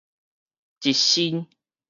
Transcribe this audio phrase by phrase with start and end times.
[0.81, 1.45] 一身